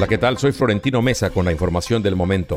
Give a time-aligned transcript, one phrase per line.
[0.00, 0.38] Hola, ¿qué tal?
[0.38, 2.56] Soy Florentino Mesa con la información del momento.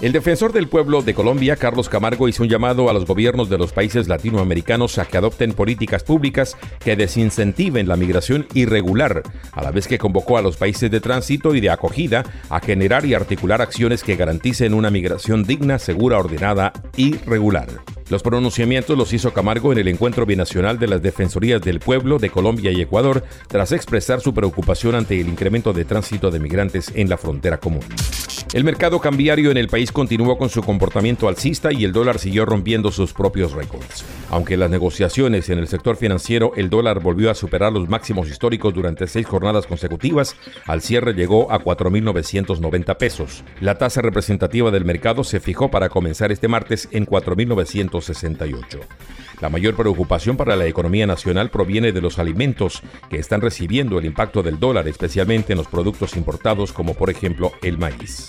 [0.00, 3.58] El defensor del pueblo de Colombia, Carlos Camargo, hizo un llamado a los gobiernos de
[3.58, 9.72] los países latinoamericanos a que adopten políticas públicas que desincentiven la migración irregular, a la
[9.72, 13.60] vez que convocó a los países de tránsito y de acogida a generar y articular
[13.60, 17.66] acciones que garanticen una migración digna, segura, ordenada y regular.
[18.10, 22.28] Los pronunciamientos los hizo Camargo en el encuentro binacional de las Defensorías del Pueblo de
[22.28, 27.08] Colombia y Ecuador tras expresar su preocupación ante el incremento de tránsito de migrantes en
[27.08, 27.84] la frontera común.
[28.52, 32.44] El mercado cambiario en el país continuó con su comportamiento alcista y el dólar siguió
[32.44, 34.04] rompiendo sus propios récords.
[34.28, 38.28] Aunque en las negociaciones en el sector financiero el dólar volvió a superar los máximos
[38.28, 40.34] históricos durante seis jornadas consecutivas,
[40.66, 43.44] al cierre llegó a 4.990 pesos.
[43.60, 47.06] La tasa representativa del mercado se fijó para comenzar este martes en
[48.00, 48.80] 4.968.
[49.40, 54.04] La mayor preocupación para la economía nacional proviene de los alimentos que están recibiendo el
[54.04, 58.26] impacto del dólar, especialmente en los productos importados como por ejemplo el maíz.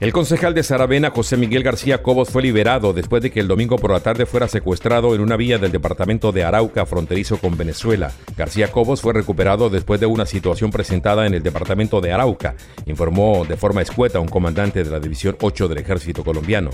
[0.00, 3.76] El concejal de Saravena, José Miguel García Cobos, fue liberado después de que el domingo
[3.76, 8.10] por la tarde fuera secuestrado en una vía del departamento de Arauca, fronterizo con Venezuela.
[8.36, 13.44] García Cobos fue recuperado después de una situación presentada en el departamento de Arauca, informó
[13.44, 16.70] de forma escueta un comandante de la División 8 del Ejército colombiano.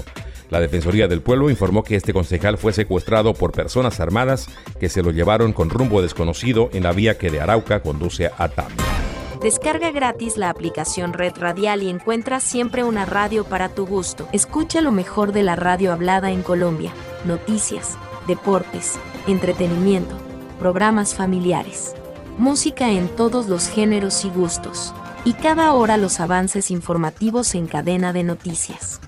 [0.51, 4.49] La Defensoría del Pueblo informó que este concejal fue secuestrado por personas armadas
[4.81, 8.49] que se lo llevaron con rumbo desconocido en la vía que de Arauca conduce a
[8.49, 8.73] Tam.
[9.43, 14.27] Descarga gratis la aplicación Red Radial y encuentra siempre una radio para tu gusto.
[14.33, 16.93] Escucha lo mejor de la radio hablada en Colombia,
[17.25, 17.97] noticias,
[18.27, 20.17] deportes, entretenimiento,
[20.59, 21.95] programas familiares,
[22.37, 24.93] música en todos los géneros y gustos,
[25.25, 29.01] y cada hora los avances informativos en cadena de noticias.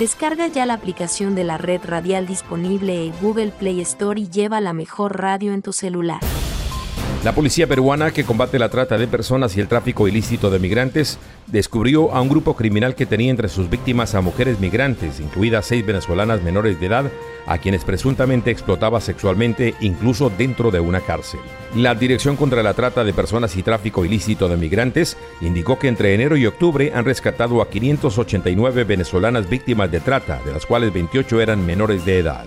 [0.00, 4.58] Descarga ya la aplicación de la red radial disponible en Google Play Store y lleva
[4.62, 6.20] la mejor radio en tu celular.
[7.22, 11.18] La policía peruana que combate la trata de personas y el tráfico ilícito de migrantes
[11.48, 15.84] descubrió a un grupo criminal que tenía entre sus víctimas a mujeres migrantes, incluidas seis
[15.84, 17.04] venezolanas menores de edad,
[17.46, 21.40] a quienes presuntamente explotaba sexualmente incluso dentro de una cárcel.
[21.74, 26.14] La Dirección contra la Trata de Personas y Tráfico Ilícito de Migrantes indicó que entre
[26.14, 31.40] enero y octubre han rescatado a 589 venezolanas víctimas de trata, de las cuales 28
[31.40, 32.44] eran menores de edad.